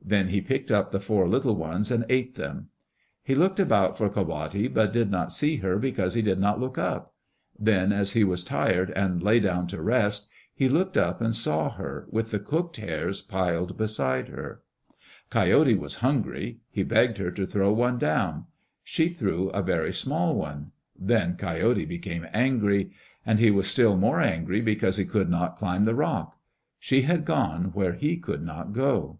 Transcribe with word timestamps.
Then 0.00 0.28
he 0.28 0.40
picked 0.40 0.70
up 0.72 0.90
the 0.90 1.00
four 1.00 1.28
little 1.28 1.54
ones 1.54 1.90
and 1.90 2.06
ate 2.08 2.36
them. 2.36 2.70
He 3.22 3.34
looked 3.34 3.60
about 3.60 3.98
for 3.98 4.08
Ka 4.08 4.22
wate 4.22 4.72
but 4.72 4.90
did 4.90 5.10
not 5.10 5.32
see 5.32 5.56
her 5.56 5.76
because 5.78 6.14
he 6.14 6.22
did 6.22 6.38
not 6.38 6.58
look 6.58 6.78
up. 6.78 7.12
Then 7.58 7.92
as 7.92 8.12
he 8.12 8.24
was 8.24 8.42
tired 8.42 8.90
and 8.92 9.22
lay 9.22 9.38
down 9.38 9.66
to 9.66 9.82
rest, 9.82 10.26
he 10.54 10.66
looked 10.66 10.96
up 10.96 11.20
and 11.20 11.34
saw 11.34 11.68
her, 11.72 12.06
with 12.10 12.30
the 12.30 12.38
cooked 12.38 12.78
hares 12.78 13.20
piled 13.20 13.76
beside 13.76 14.28
her. 14.28 14.62
Coyote 15.28 15.74
was 15.74 15.96
hungry. 15.96 16.60
He 16.70 16.84
begged 16.84 17.18
her 17.18 17.30
to 17.32 17.44
throw 17.44 17.70
one 17.74 17.98
down. 17.98 18.46
She 18.82 19.10
threw 19.10 19.50
a 19.50 19.60
very 19.62 19.92
small 19.92 20.34
one. 20.36 20.72
Then 20.98 21.36
Coyote 21.36 21.84
became 21.84 22.26
angry. 22.32 22.92
And 23.26 23.38
he 23.40 23.50
was 23.50 23.66
still 23.68 23.94
more 23.94 24.22
angry 24.22 24.62
because 24.62 24.96
he 24.96 25.04
could 25.04 25.28
not 25.28 25.56
climb 25.58 25.84
the 25.84 25.94
rock. 25.94 26.40
She 26.78 27.02
had 27.02 27.26
gone 27.26 27.72
where 27.74 27.92
he 27.92 28.16
could 28.16 28.42
not 28.42 28.72
go. 28.72 29.18